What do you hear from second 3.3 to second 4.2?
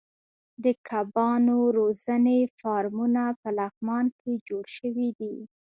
په لغمان